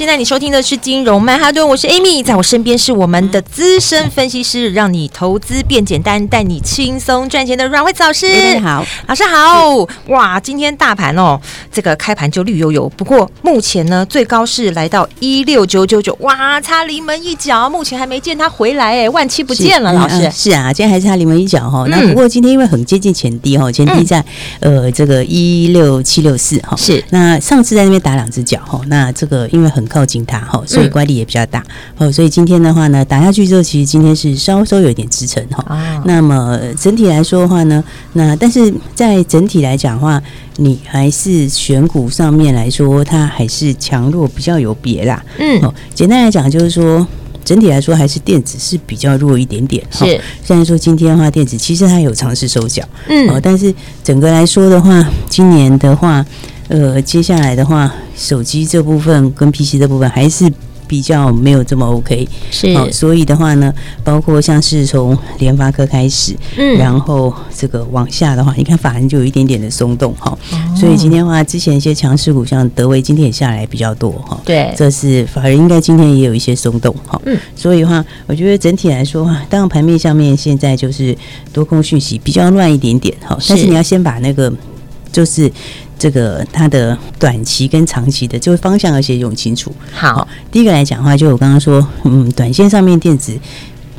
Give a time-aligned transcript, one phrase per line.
[0.00, 8.26] 现在你收听的是金融曼哈顿，我是 Amy，在我身边是我们的资深分析师，让你投资变简单，带你轻松赚钱的阮惠慈老师。
[8.26, 9.86] 大家好，老师好。
[10.06, 11.38] 哇，今天大盘哦，
[11.70, 20.32] 这个开盘就绿油油，不过目前呢，最高是来到一六九九九，哇，差临门一脚，目前还没见它回来，哎，万七不见了，老师、嗯。
[20.32, 21.84] 是啊，今天还是差临门一脚哈。
[21.88, 24.24] 那不过今天因为很接近前低哈，前低在、
[24.60, 26.74] 嗯、呃这个一六七六四哈。
[26.78, 27.04] 是。
[27.10, 29.86] 那上次在那边打两只脚哈，那这个因为很。
[29.90, 31.62] 靠近它哈，所以乖离也比较大
[31.98, 32.10] 哦。
[32.10, 36.02] 所以今天的话呢，打下去之后，其实今天是稍稍有一点支撑哈。
[36.04, 40.22] 那么整体来说的话呢，那但是在整体来讲的话，
[40.56, 45.22] 你还是选股上面来说，它还是强弱比较有别啦。
[45.38, 47.06] 嗯，哦，简单来讲就是说，
[47.44, 49.84] 整体来说还是电子是比较弱一点点。
[49.90, 56.24] 是，虽然说今天的话，电子其实它有尝试收脚，嗯，哦，但是整个来说的话，今年的话。
[56.70, 60.48] 呃，接下来的话，手机这部分跟 PC 这部分还是
[60.86, 81.16] 比较没有这么 OK，是，好，所以的话呢，包括像是从联发科开始，嗯，然后这个往下的话，你看法人就有一点点的松动哈，哦，所以今天的话，之前一些强势股像德威今天也下来比较多哈，对，这是法人应该今天也有一些松动哈，嗯，所以的话，我觉得整体来说话，当然盘面上面现在就是
[81.52, 83.66] 多空讯息比较乱一点点哈，但是。
[83.66, 84.52] 你要先把那个
[85.10, 85.50] 就是。
[86.00, 89.70] 这个它的短期跟长期的这个方向要先用清楚。
[89.92, 93.38] 好，第一个来讲的话，就我刚刚说，嗯，短线上面电子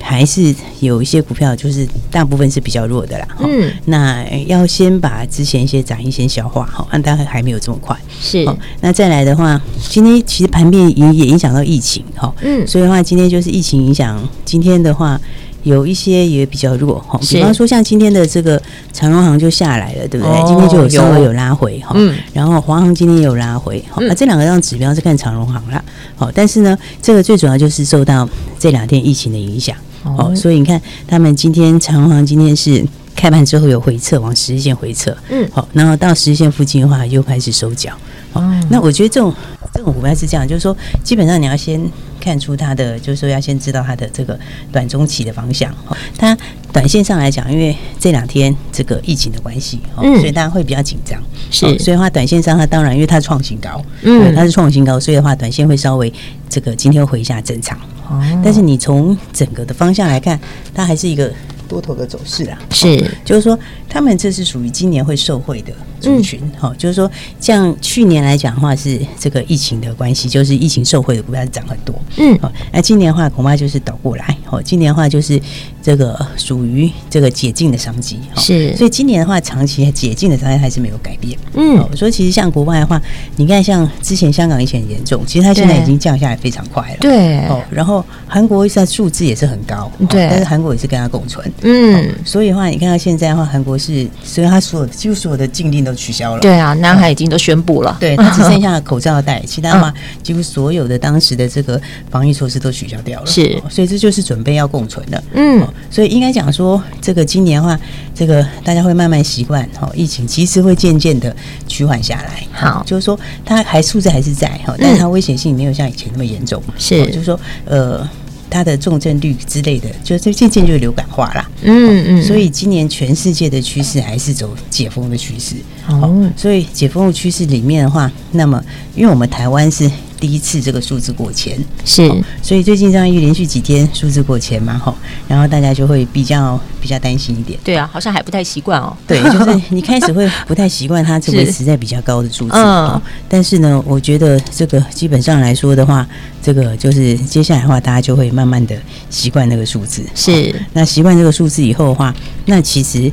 [0.02, 3.28] 还是有一些股票，就是大部分是比较弱的啦。
[3.42, 7.96] 嗯，那要先把之前一些涨一些消化，好，但大概还没有这么快。
[8.20, 8.44] 是，
[8.81, 15.22] 那再来的话，今天其实盘面也也影响到疫情，哈，嗯，所以的话，今天就是疫情影响，今天的话。
[15.64, 18.60] 有一些也比较弱哈，比方说像今天的这个
[18.92, 20.36] 长荣行就下来了，对不对？
[20.36, 25.84] 哦、今天就有稍微有拉回哈，嗯，然后华航今天也有拉回，那这两个让指标是看长荣行啦，
[26.16, 28.28] 好，但是呢，这个最主要就是受到
[28.58, 32.84] 这两天疫情的影响，哦，所以你看他们今天长荣行今天是
[33.16, 37.94] 开盘之后有回撤，往十日线回撤，嗯，好，然后到十日线附近的话又开始收脚，
[38.34, 39.32] 哦，那我觉得这种
[39.74, 41.80] 这种股票是这样，就是说基本上你要先。
[42.22, 44.40] 看出它的，就是说要先知道它的这个
[44.72, 45.76] 短中期的方向。
[46.18, 46.38] 它
[46.72, 51.22] 短线上来讲，因为这两天这个疫情的关系，嗯，所以大家会比较紧张。
[51.50, 56.14] 是，所以的话，短线上它当然，因为它创新高，嗯，它是创新高，所以的话，短线会稍微
[56.48, 57.78] 这个今天会回一下正常。
[58.08, 60.40] 哦，但是你从整个的方向来看，
[60.74, 61.30] 它还是一个。
[61.68, 75.39] 多头的走势啊，是，就是说，他们这是属于今年会受惠的族群，哈、嗯，就是说，像去年来讲的话，是这个疫情的关系，就是疫情受惠的股票涨很多，嗯，好，那今年的话恐怕就是倒过来，哦，今年的话就是
[75.81, 83.01] 这个属于这个解禁的商机，是，所以今年的话，长期解禁的商机还是没有改变，嗯，所以其实像国外的话，
[83.35, 91.51] 你看像之前香港以前很严重，其实它现在已经降下来非常快了，对，哦，然后韩国现在数字也是很高，对，但是韩国也是跟它共存。
[91.62, 96.41] 嗯，所以的话，你看到现在的话，韩国是，所以它所有几乎所有的禁令都取消了。
[96.41, 99.94] 对啊，南海已经都宣布了，对，他只 剩下口罩戴，其他的话，
[100.24, 101.79] 几乎所有的当时的这个
[102.09, 103.25] 防疫措施都取消掉了。
[103.25, 105.24] 是，所以这就是准备要共存的。
[105.34, 107.80] 嗯，所以应该讲说，这个今年的话，
[108.13, 111.35] 这个大家会慢慢习惯，哈，疫情其实会渐渐的
[111.68, 112.44] 趋缓下来。
[112.51, 116.62] 好，就是说它还数字还是在哈，但是它危险性没有像以前那么严重。
[116.78, 118.09] 是，就是说，呃。
[118.51, 121.50] 它的重症率之类的，就这渐渐就流感化了。
[121.63, 125.56] 嗯嗯，所以今年全世界的趋势还是走解封的趋势。
[125.88, 128.63] 哦，所以解封的趋势里面的话，那么
[128.95, 129.89] 因为我们台湾是。
[130.21, 132.07] 第一次这个数字过千是，
[132.44, 134.95] 所以最近这样一连续几天数字过千嘛，吼，
[135.27, 137.59] 然后大家就会比较比较担心一点。
[137.63, 138.95] 对啊，好像还不太习惯哦。
[139.07, 142.53] 对， 就是你开始会不太习惯它这个实在比较高的数字。
[142.53, 143.01] 嗯。
[143.27, 146.07] 但是呢，我觉得这个基本上来说的话，
[146.39, 148.79] 这个就是接下来的话，大家就会慢慢的
[149.09, 150.06] 习惯那个数字。
[150.13, 150.53] 是。
[150.73, 152.13] 那习惯这个数字以后的话，
[152.45, 153.12] 那其实。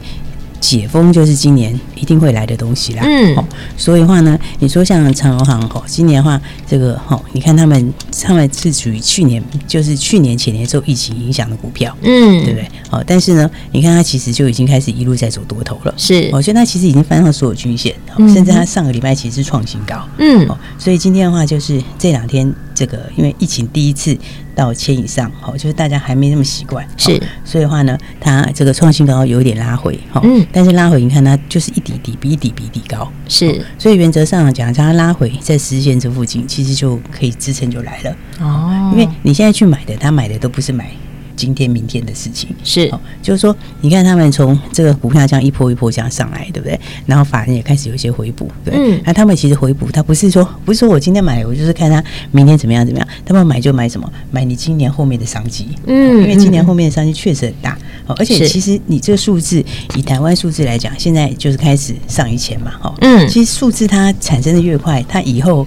[0.60, 3.02] 解封就是今年一定会来的东西啦。
[3.04, 3.44] 嗯，哦，
[3.76, 12.68] 所以的话呢，你说像长荣航哦，今年的话，这个哦，你看他们他们是属于去年就是去年前年受疫情影响的股票，嗯，对不对？
[12.90, 24.16] 哦，但是呢，你看它其实就已经开始一路在走多头了，是，哦，所以它其实已经翻上所有均线，哦，甚至它上个礼拜其实是创新高，嗯，哦，所以今天的话就是这两天这个因为疫情第一次。
[24.58, 40.90] 到千以上，好，就是大家还没那么习惯，是，所以的话呢，它这个创新高有一点拉回，哈，嗯，但是拉回你看它就是一底底比一底比一底高，是，所以原则上讲，它拉回在十线这附近，其实就可以支撑就来了，哦，因为你现在去买的，他买的都不是买。
[41.38, 42.92] 今天、明天的事情是，
[43.22, 46.78] 就是说，你看他们从这个股票这样一波一波这样上来，对不对？
[47.06, 48.74] 然后法人也开始有一些回补，对。
[48.76, 49.00] 嗯。
[49.04, 52.02] 那他们其实回补，他不是说不是说我今天买，我就是看他
[52.32, 53.08] 明天怎么样怎么样。
[53.24, 54.12] 他们买就买什么？
[54.32, 55.68] 买你今年后面的商机。
[55.86, 56.22] 嗯。
[56.22, 59.64] 因为今年后面的商机确实很大，哦，而且其实你这个数字
[59.94, 62.92] 以台湾数字来讲，现在就是开始上一千嘛，哈。
[63.00, 63.28] 嗯。
[63.28, 65.64] 其实数字它产生的越快，它以后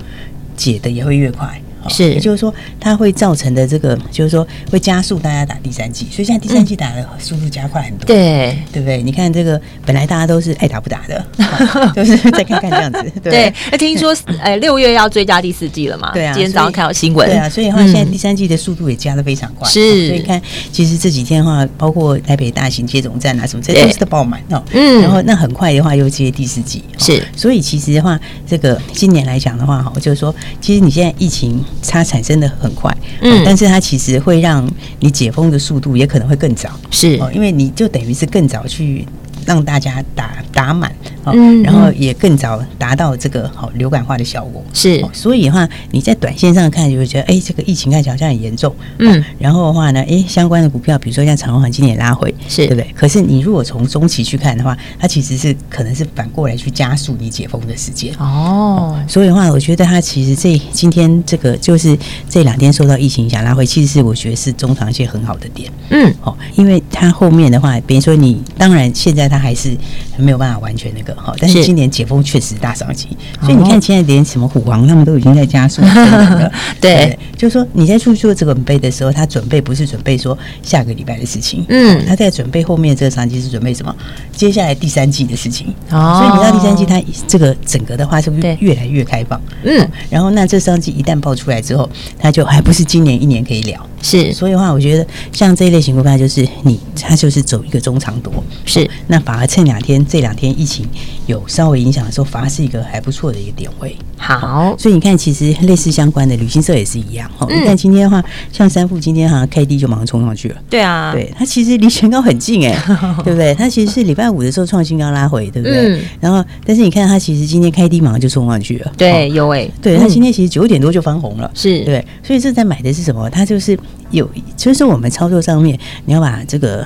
[0.57, 1.61] 解的也会越快。
[1.89, 9.01] 是，也就是说，它会造成的这个，就是说会加速大家打第三剂，所以现在第三剂打的速度加快很多，对，对不对？
[9.01, 11.25] 你看这个，本来大家都是爱打不打的，
[11.95, 13.53] 就是再看看这样子， 对。
[13.71, 16.11] 那听说，呃，六月要追加第四剂了嘛？
[16.13, 16.33] 对啊。
[16.33, 20.07] 今天早上看到新闻，对啊，所以的话，现在第三剂的速度也加的非常快，是。
[20.07, 20.41] 所以看，
[20.71, 24.63] 其实这几天的话，包括台北大型接种站啊什么，这都是都爆满哦。
[24.73, 25.01] 嗯。
[25.01, 27.23] 然后那很快的话又接第四剂，是。
[27.35, 31.63] 所以其实的话，这个今年来讲的话，哈，就是说，其实你现在疫情。
[31.87, 34.69] 它产生的很快，嗯，但是它其实会让
[34.99, 39.07] 你解封的速度也可能会更早，是哦，因为你就等于是更早去。
[39.45, 40.91] 让大家打打满，
[41.25, 45.03] 嗯，然后也更早达到这个好流感化的效果，是。
[45.11, 49.23] 所以的话，你在短线上看就会觉得，哎，这个疫情看起来好像很严重，嗯。
[49.39, 52.87] 然后的话呢，哎，相关的股票，比如说像长荣航今年也拉回，是对不对？
[52.95, 58.99] 可是你如果从中期去看的话，它其实是可能是反过来去加速你解封的时间哦。
[59.07, 61.97] 所以的话，我觉得它其实这今天这个就是
[62.29, 69.30] 这两天受到疫情影响拉回，其实是我觉得是中长线很好的点，嗯，哦，因为它后面的话，比如说你当然现在。
[69.31, 69.75] 它还是
[70.17, 73.07] 没有办法完全那个哈，但是今年解封确实大商机，
[73.41, 76.51] 所以你看现在连什么虎王他们都已经在加速了，
[76.81, 83.95] 对，就是说你在出去做这个准备的时候，他准备不是准备说下个礼拜的事情，嗯，他在准备后面这个商机是准备什么？
[84.35, 89.39] 接下来第三季的事情，哦，所以你到第三季，它这个整个的话是不是越来越开放？
[89.63, 91.89] 嗯，然后那这商机一旦爆出来之后，
[92.19, 98.31] 它就还不是今年一年可以了，是，所以的话，我觉得像这一类型股票就是你，它就是走一个中长多，
[98.65, 99.21] 是那。
[99.21, 100.83] 反而趁两天这两天疫情
[101.27, 103.95] 有稍微影响的时候，反而是一个还不错的一个点位。
[104.17, 107.29] 好，所以你看，其实类似相关的旅行社也是一样。
[107.37, 110.55] 哦、嗯，你看今天的话，像三富今天好像开低就马上冲上去了。
[110.69, 112.75] 对啊，对，它其实离前高很近哎，
[113.23, 113.53] 对不对？
[113.53, 115.77] 它其实是礼拜五的时候创新高拉回，对不对？
[115.77, 118.91] 嗯、然后，但是你看它其实今天开低马上就冲上去了。
[118.97, 122.03] 对，有哎，对，它今天其实九点多就翻红了，是对。
[122.23, 123.29] 所以这在买的是什么？
[123.29, 123.77] 它就是
[124.11, 126.85] 有，就是我们操作上面，你要把这个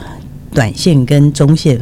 [0.54, 1.80] 短线跟中线。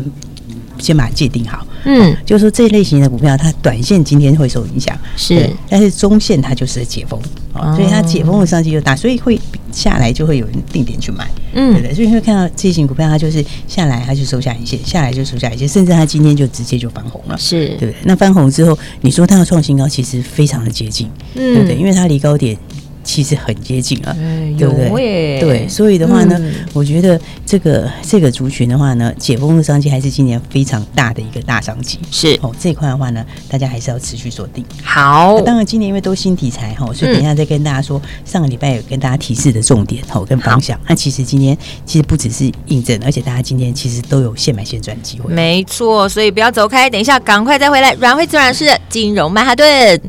[0.79, 7.17] 先把它界定好，嗯，就是说这类型的股票，它短线今天会受影响，是，但是中线它就是解封，
[7.53, 9.39] 哦，所以它解封的商机就大，所以会
[9.71, 11.93] 下来就会有人定点去买，嗯，对不对？
[11.93, 17.95] 所以你会看到这型股票，它就是下来它就收下一线，下来就收下一线，甚至它今天就直接就翻红了，是对不对？
[18.03, 21.77] 那翻红之后，你说它要创新高，其实非常的接近，嗯，对不对？
[21.77, 22.57] 因为它离高点。
[23.03, 24.15] 其实很接近啊，
[24.57, 25.39] 对不对？
[25.39, 26.39] 对，所以的话呢，
[26.73, 31.99] 我觉得这个这个族群的话呢，解封的商机还是今年非常大的一个大商机。
[32.09, 34.63] 是哦，这一块的话呢，大家还是要持续锁定。
[34.83, 40.79] 好，当然今年因为都新题材哈，所以等一下再跟大家说，上个礼拜有跟大家提示的重点哦跟方向。
[40.87, 45.33] 那其实今天其实不只是印证，而且大家今天其实都有现买现赚的机会。
[45.33, 47.93] 没错，所以不要走开，等一下赶快再回来。
[47.95, 50.01] 阮慧慈老师的金融曼哈顿。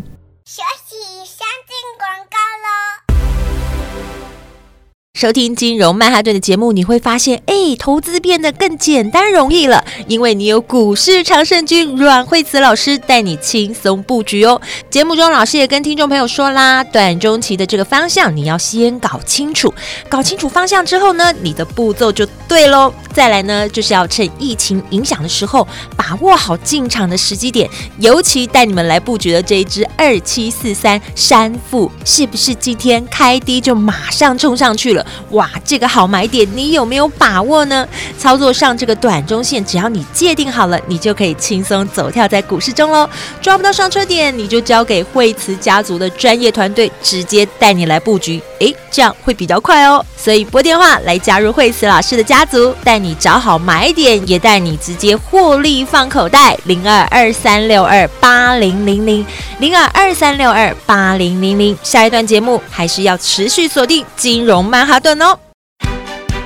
[5.15, 14.61] 收听金融曼哈顿的节目，你会发现，哎，投资变得更简单容易了，因为你有股市常胜军阮慧慈老师带你轻松布局哦。
[14.91, 19.73] 节目中，老师也跟听众朋友说啦，短中期的这个方向你要先搞清楚，
[20.09, 22.93] 搞清楚方向之后呢，你的步骤就对喽。
[23.13, 25.65] 再来呢，就是要趁疫情影响的时候，
[25.97, 35.04] 把握好进场的时机点，尤其带你们来布局的这一支二七四三山富，是不是今天开低就马上冲上去了？
[35.31, 37.87] 哇，这个好买点，你有没有把握呢？
[38.19, 43.09] 操作上这个短中线，只要你界定好了，你就可以轻松走跳在股市中喽。
[43.41, 48.41] 抓不到上车点，你就交给惠慈家族的专业团队，直接带你来布局。
[48.61, 50.05] 诶，这样会比较快哦。
[50.17, 56.57] 所以拨电话来加入惠慈老师的家族，带你找好买点，也带你直接获利放口袋。
[56.65, 59.27] 零二二三六二八零零零
[59.59, 61.77] 零二二三六二八零零零。
[61.83, 65.39] 下一段节目还是要持续锁定金融曼哈顿哦。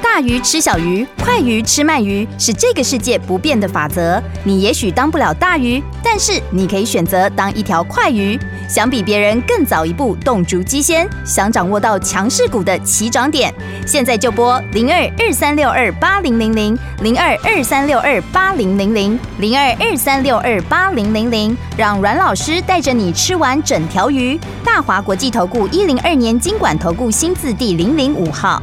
[0.03, 4.21] 大鱼吃小鱼，快鱼吃慢鱼，是这个世界不变的法则。
[4.43, 8.39] 你也许当不了大鱼，但是你可以选择当一条快鱼。
[8.69, 13.53] 想比别人更早一步动足机先，想掌握到强势股的起涨点，
[13.87, 24.39] 现在就拨零二二三六二八零零零零二二三六二八零零零零二二三六二八零零零，让阮老师带着你吃完整条鱼。
[24.63, 28.63] 大华国际投顾一零二年金管投顾新字第零零五号。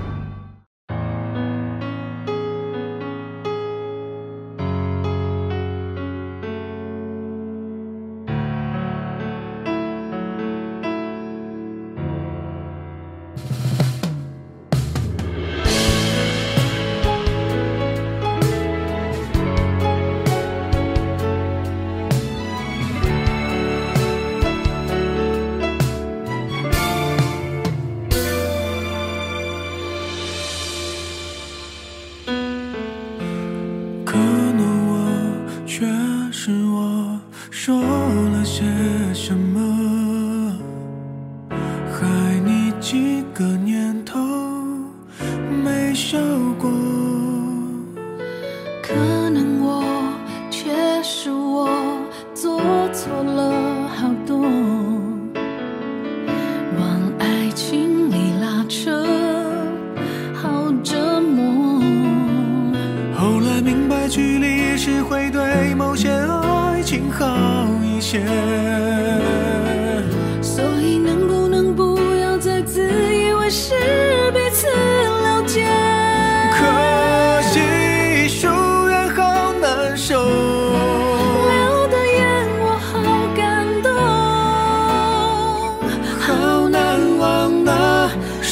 [34.15, 34.44] cool.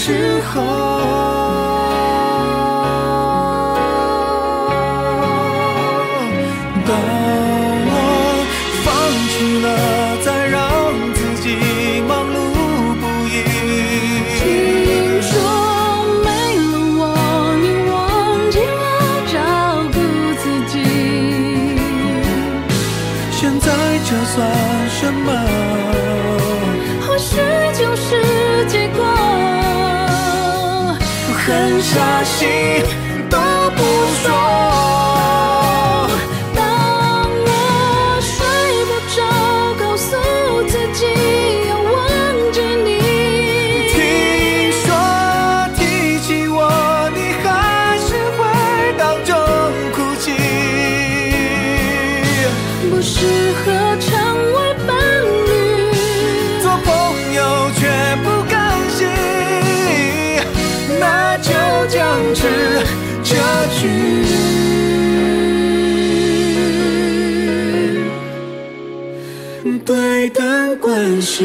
[0.05, 0.92] 时候。
[32.45, 32.50] 你
[33.29, 33.38] 都
[33.77, 33.79] 不
[34.21, 34.25] 说。
[36.53, 36.59] 当
[37.45, 37.50] 我
[38.21, 38.35] 睡
[38.89, 39.17] 不着
[39.79, 40.09] 告诉
[40.67, 41.00] 自己
[41.69, 41.95] 要忘
[42.51, 42.89] 记你。
[43.93, 43.95] 听
[44.83, 44.85] 说
[45.77, 45.79] 提
[46.19, 46.59] 起我
[47.15, 48.39] 你还是会
[48.97, 49.31] 当中
[49.93, 50.25] 哭泣。
[52.89, 53.15] 不适
[53.63, 53.71] 合
[54.01, 54.12] 成
[54.53, 54.91] 为伴
[61.93, 62.41] 将至
[63.23, 63.35] 这
[63.79, 63.88] 局。
[69.85, 71.43] 对等关系。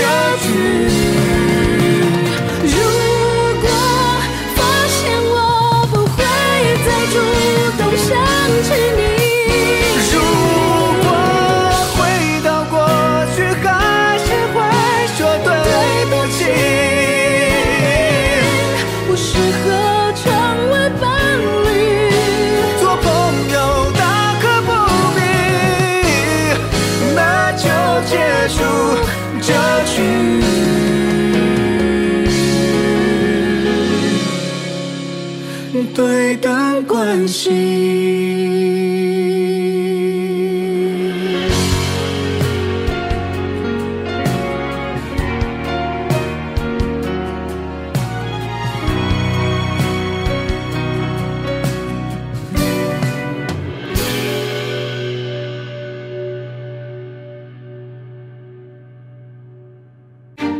[0.00, 0.39] just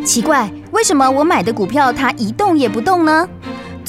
[0.04, 3.28] 奇怪，为什么我买的股票它一动也不动呢？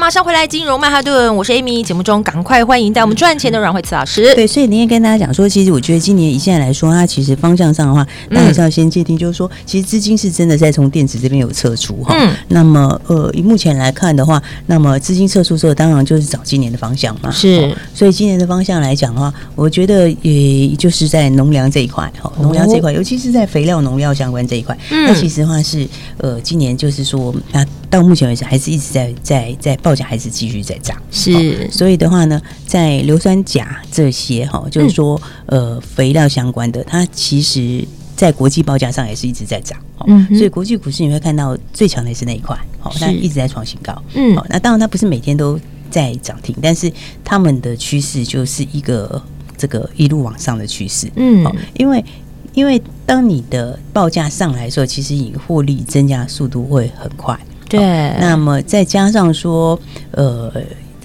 [0.00, 1.82] 马上回来，金融曼哈顿，我是 Amy。
[1.82, 4.34] 节目中赶快欢迎带我们赚钱的阮慧慈老师。
[4.34, 12.14] 对，所以您也跟大家讲说，其实我觉得今年以现在来说，它其实方向上的话，那还是要先界定，就是说，其实资金是真的在从电子这边有撤出哈。
[12.18, 12.34] 嗯。
[12.48, 17.30] 那么，呃，以目前来看的话，那么资金撤出之后，当然就是找今年的方向嘛。
[17.30, 17.70] 是。
[17.94, 25.86] 所以今年的方向来讲的话，我觉得也就是在农粮这一块哈，农粮这一块，尤其是在肥料、农药相关这一块，嗯那其实的话是
[26.16, 27.62] 呃，今年就是说那。
[27.90, 30.96] 到目前为止，还是一直在在在报价，还是继续在涨。
[31.10, 39.78] 是、哦，所以的话呢，在硫酸钾这些哈、哦，就是说、嗯、呃肥料相关的，它其实在国际报价上也是一直在涨。
[39.98, 44.00] 哦、嗯，所以国际股市你会看到最强的是那一块，好、哦，它一直在创新高。
[44.14, 45.58] 嗯，好、哦，那当然它不是每天都
[45.90, 46.90] 在涨停，但是
[47.24, 49.20] 他们的趋势就是一个
[49.58, 51.10] 这个一路往上的趋势。
[51.16, 52.04] 嗯，好、哦，因为。
[52.52, 57.38] 因为当你的报价上来的时候，其实你获利增加速度会很快。
[57.70, 57.80] 对，
[58.20, 59.78] 那么再加上说，
[60.10, 60.52] 呃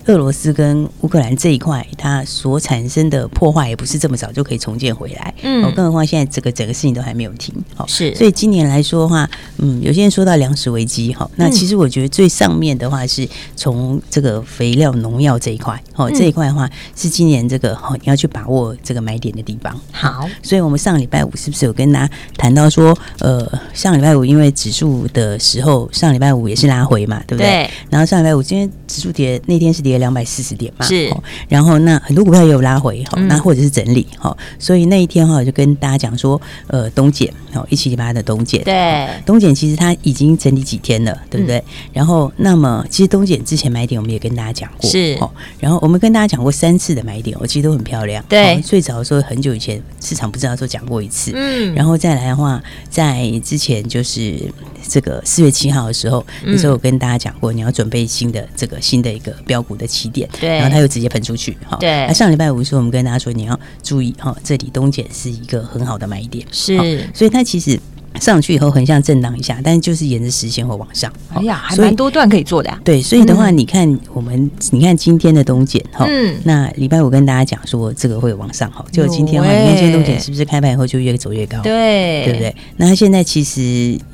[0.07, 5.33] 俄罗斯跟乌克兰这一块，它所产生的破坏也不是这么早就可以重建回来。
[5.41, 7.53] 嗯，哦更何况现在这个整个事情都还没有停。
[7.73, 8.13] 好，是。
[8.15, 19.75] 所以今年来说的话，嗯，有些人说到粮食危机，哦，那其实我觉得最上面的话是从这个肥料、农药这一块，哦，这一块的话是今年这个哦，你要去把握这个买点的地方。
[19.91, 27.49] 好，所以我们上礼拜五是不是有跟大家谈到说，呃，上礼拜五因为指数的时候，上礼拜五也是拉回嘛，对不对？
[27.49, 27.69] 对。
[27.89, 31.13] 然后上礼拜五今天指数跌，那天是跌了两百四十点嘛，是。
[31.49, 41.63] 然后那很多股票也有拉回，好，那或者是整理，好，所以那一天哈，就跟大家讲说，呃，东碱，哦，一七零八的东碱，对，东碱其实它已经整理几天了，对不对？
[41.91, 45.17] 然后那么其实东碱之前买点我们也跟大家讲过，是。
[45.19, 45.29] 哦，
[45.59, 48.61] 然后我们跟大家讲过三次的买点，我其实都很漂亮，对。
[48.61, 51.73] 最早的时候很久以前市场不知道说讲过一次，嗯。
[51.75, 54.39] 然后再来的话，在之前就是
[54.87, 60.49] 这个四月七号的时候，那时候我跟大家讲过，你要准备新的这个新的一个标股的起点，对。
[60.49, 62.05] 然后它又直接喷出去，哈，对。
[62.07, 66.77] 那上礼拜五的时候，我们跟大家说你要注意，哈，这里东碱是一个很好的买点，是。
[67.13, 67.79] 所以它其实。
[68.19, 71.11] 上去以后横向震荡一下，但是就是沿着实线会往上。
[71.33, 72.79] 哎呀，还蛮多段可以做的呀。
[72.83, 81.59] 对，所以的话，你看我们，你看今天的东碱哈，嗯，那礼拜五跟大家讲说这个会往上哈，就今天的话，你看今天东碱是不是开盘以后就越走越高？
[81.61, 82.55] 对，对不对？
[82.77, 83.61] 那它现在其实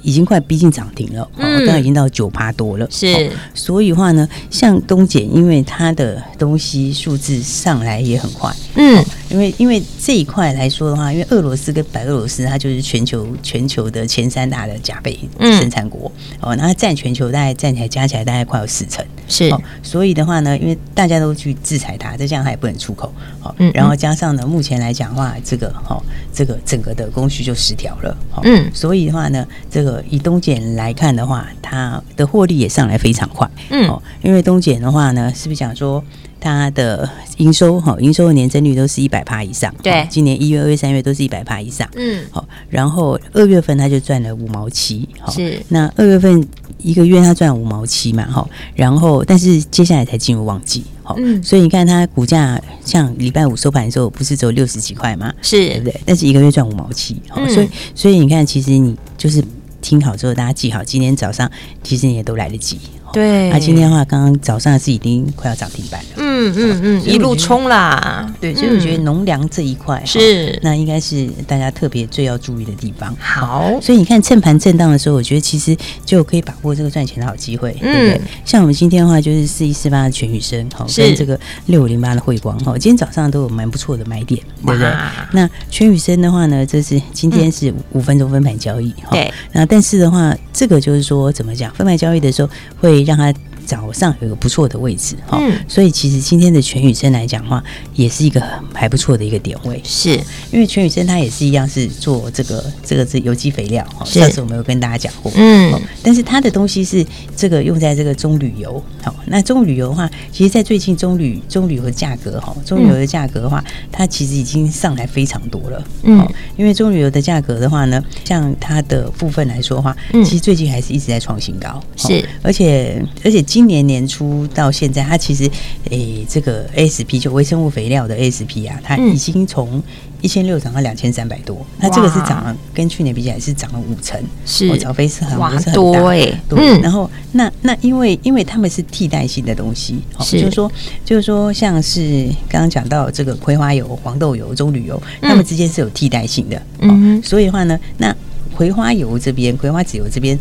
[0.02, 2.88] 已经快逼近涨停了，嗯，刚刚已经到九趴多了。
[2.90, 13.82] 是，所以话呢，像东碱，因为它的东西数字上来也很快，嗯，因为因为这一块来说的话，因为俄罗斯跟白俄罗斯，它就是全球全球。
[13.92, 36.02] 的前三大的钾贝生产国，嗯、哦，那它占全球大概占起来加起来大概快有四成，是、哦，所以的话呢，因为大家都去制裁它，再加上它也不能出口，好、哦，嗯嗯然后加上呢，目前来讲的话，这个哈、哦，这个整个的供需就失调了，哦、嗯，所以的话呢，这个以东碱来看的话，它的获利也上来非常快，嗯，哦，因为东碱的话呢，是不是讲说？
[36.42, 39.74] 它的营收哈，营收的年增率都是一百趴以上。
[39.82, 41.88] 对，今年一月、二月、三月都是一百趴以上。
[41.96, 45.08] 嗯，好，然后二月份它就赚了五毛七。
[45.30, 46.46] 是，那二月份
[46.80, 55.32] 一个月它赚五毛七嘛，哈，然后但是接下来才进入旺季，好，嗯，所以你看它股价像礼拜五收盘的时候不是只有六十几块吗？
[55.44, 56.02] 是，对不对？
[56.06, 59.44] 但是一个月赚五毛七，好，所以所以你看，其实你就是
[59.80, 61.50] 听好之后，大家记好，今天早上
[61.84, 62.80] 其实你也都来得及。
[63.14, 68.34] 对，那、啊、今天的话，刚刚早上是已经快要涨停板了，嗯嗯嗯嗯，一路冲啦。
[68.40, 73.14] 对，所以我觉得农粮这一块是，那应该是大家特别最要注意的地方。
[73.20, 75.76] 好，所以你看趁盘震荡的时候，我觉得其实
[76.06, 78.22] 就可以把握这个赚钱的好机会，对不对？
[78.46, 84.92] 像我们今天的话，就是四一四八的全宇生，好，跟这个六五零八的汇光，哈，今天早上都有蛮不错的买点，对不对？
[85.34, 89.32] 那全宇生的话呢，这是今天是五分钟分盘交易，对。
[89.52, 92.50] 那但是的话，这个就是说怎么讲，分盘交易的时候
[92.80, 93.02] 会。
[93.02, 93.34] 让它
[93.72, 97.64] 早上有个不错的位置哈，嗯、所以其实今天的全宇生来讲的话，
[97.96, 100.10] 也是一个还不错的一个点位，是。
[100.52, 125.44] 因为全宇生它也是一样是做这个这个是有机肥料哈，上次我们有跟大家讲过，嗯，但是它的东西是这个用在这个棕榈油，好，那棕榈油的话，其实，在最近棕榈棕榈油的价格哈，棕榈油的价格的话，它其实已经上来非常多了，嗯，因为棕榈油的价格的话呢，像它的部分来说的话，其实最近还是一直在创新高，是，而且而且今今年年初到现在，它其实
[125.92, 129.82] 诶、欸，这个 ASP 就微生物肥料的 ASP 啊，它已经从
[130.20, 134.68] 一千六涨到两千三百多，那、嗯、这个是涨了，跟去年比起来是涨了五成，是。
[134.68, 140.42] 哦，涨幅是很哇多诶、欸，对，嗯、然后那那因为因为他们是替代性的东西，是。
[140.42, 140.72] 就是说
[141.06, 148.12] 就是说像是刚刚讲到这个葵花油、黄豆油、棕榈油，它们之间是有替代性的，嗯，所以的话呢，那
[148.56, 150.36] 葵花油这边、葵花籽油这边。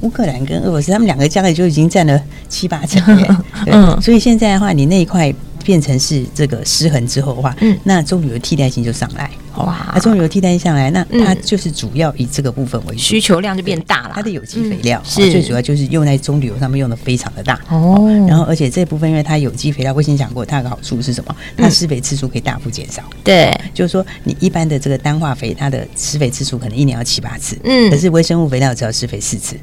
[0.00, 3.02] 乌克兰跟俄罗斯，他们两个加起来就已经占了七八成，
[3.66, 5.32] 嗯，所以现在的话，你那一块
[5.64, 14.12] 变成是这个失衡之后的话，嗯，那棕榈油替代性就上来，哇，那棕榈油替代性上来，那它就是主要以这个部分为主，需求量就变大了。
[14.14, 18.08] 它的有机肥料是最主要，就是用在棕榈油上面用的非常的大哦。
[18.28, 21.34] 然后，而且这部分因为它有机肥料，我先讲过，它有个好处是什么？
[21.56, 23.02] 它施肥次数可以大幅减少。
[23.24, 29.56] 对，就是说你一般的这个单化肥，它的施肥次数可能一年要七八次，嗯，可是微生物肥料只要施肥四次。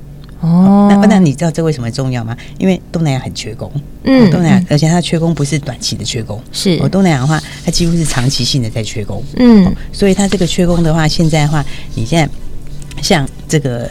[0.44, 2.36] 哦，那那你知道这为什么重要吗？
[2.60, 3.72] 因为东南亚很缺工，
[4.04, 6.78] 嗯，东南亚，而且它缺工不是短期的缺工，是。
[6.82, 13.90] 哦，东南亚的话，它几乎是长期性的在缺工，嗯，所以它这个缺工的话，现在的话，你现在像这个。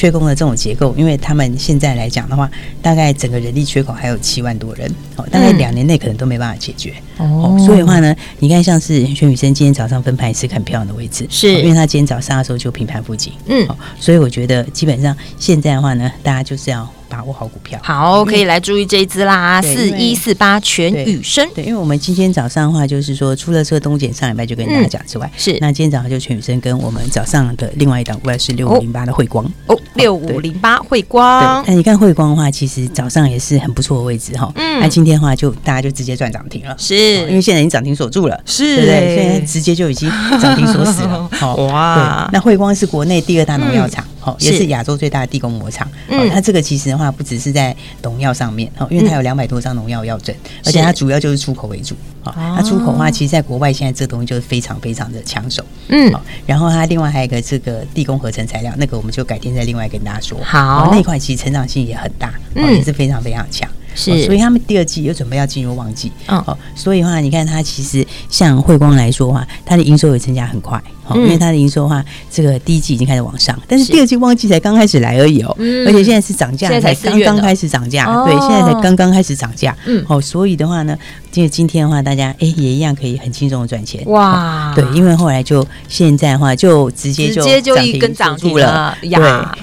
[0.00, 17.78] 缺工的这种结构，因为他们现在来讲的话，大概整个人力缺口还有七万多人，哦，大概两年内可能都没办法解决，哦，所以的话呢，你看像是全宇生今天早上分盘也是很漂亮的位置，是，因为他今天早上的时候就平盘附近，嗯，所以我觉得基本上现在的话呢，大家就是要把握好股票。
[17.82, 21.46] 好，可以来注意这一支啦，四一四八全宇生。
[21.54, 31.62] 对，因为我们今天早上的话，就是说除了这个东碱上礼拜就跟大家讲之外，是那今天早上就全宇生跟我们早上的另外一档股票是六五零八的慧光哦，六五零八慧光。
[31.66, 34.50] 那你看慧光的话，其实早上也是很不错的位置哈。
[34.54, 39.16] 嗯，那今天的话就大家就直接赚涨停了，是因为现在已经涨停锁住了，是，对不对？
[39.16, 40.08] 现在直接就已经
[40.40, 41.28] 涨停锁死了。
[41.32, 44.04] 好哇，对，那慧光是国内第二大农药厂。
[44.20, 45.90] 好，也是亚洲最大的地宫膜厂。
[46.08, 51.96] 嗯，它这个其实的话，不只是在农药上面，哦，因为它有两百多张农药药证，而且它主要就是出口为主。
[52.22, 55.64] 好，它出口的话，其实在国外现在这东西就是非常非常的抢手。
[55.88, 60.38] 嗯，好，然后它另外还有一个这个地宫合成材料，那个我们就改天再另外跟大家说。
[60.44, 63.68] 好，那一块其实成长性也很大，嗯，也是非常非常强。
[63.92, 66.12] 是，所以他们第二季又准备要进入旺季。
[66.26, 70.80] 嗯，好，所以的话，你看它其实像汇光来说的话，它的营收也增加很快。
[71.16, 80.96] 因为它的营收的话，这个第一季已经开始往上，但是第二季旺季才刚开始来而已哦，而且现在是涨价，才刚刚开始涨价，对，现在才刚刚开始涨价，嗯，好，所以的话呢，
[81.32, 89.10] 就今天的话，大家哎也一样可以很轻松的赚钱，哇，对，因为后来就现在的话就直接就直接就一根涨住了，对，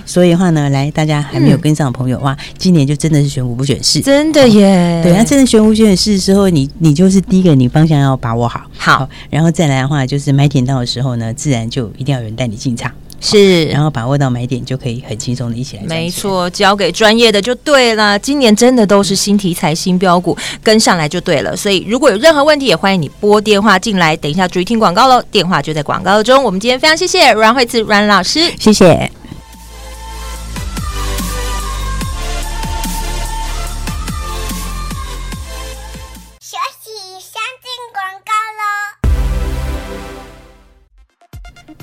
[0.06, 11.34] 所以的话呢，来大家还没有跟上的朋友哇，今年就真的是选股不选市，真的耶，对，那真的选股选市的时候，你你就是第一个，你方向要把握好，好，然后再来的话就是买点到的时候呢。
[11.38, 15.84] 自然就一定要有人带你进场，是，然后把握到买点，就可以很轻松的一起来。
[15.84, 18.18] 没错，交给专业的就对了。
[18.20, 21.56] 今年真的都是新题材、新标股，跟上来就对了。
[21.56, 24.18] 所以如果有任何问题，也欢迎你拨电话进来。
[24.18, 26.44] 等一下注意听广告喽，电话就在广告中。
[26.44, 29.10] 我们今天非常谢谢阮慧慈阮老师，谢谢。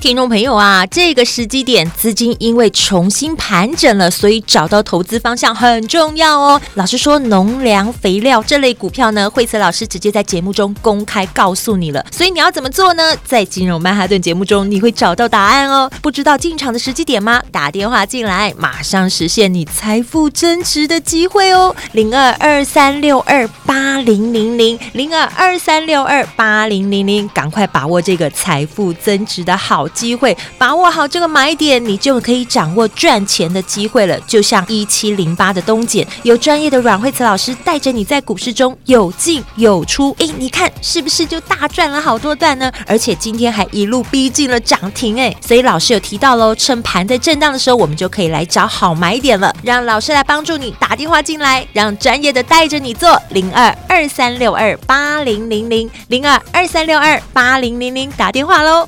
[0.05, 6.61] 听众朋友啊，这个时机点资金因为重新盘整了，所以找到投资方向很重要哦。
[6.75, 13.17] 老师说，农粮肥料这类股票呢，惠慈老师直接在节目中公开告诉你了，所以你要怎么做呢？
[13.25, 15.89] 在金融曼哈顿节目中，你会找到答案哦。
[16.03, 17.41] 不知道进场的时机点吗？
[17.51, 21.75] 打电话进来，马上实现你财富增值的机会哦。
[21.93, 34.19] 零二二三六二八零零零零二二三六二八零零零，赶快把握这个财富增值的好机会，把握好这个买点，你就可以掌握赚钱的机会了。
[34.27, 42.71] 就像一七零八的东碱，有专业的阮慧慈老师带着你在股市中有进有出，诶，你看是不是就大赚了好多段呢？
[42.85, 49.55] 而且今天还一路逼近了涨停，诶，所以老师有提到喽，趁盘在震荡的时候，我们就可以来找好买点了。
[49.63, 58.87] 让老师来帮助你打电话进来，让专业的带着你做零二二三六二八零零零零二二三六二八零零零打电话喽。